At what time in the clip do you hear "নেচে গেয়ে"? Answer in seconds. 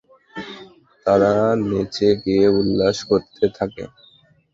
1.61-2.47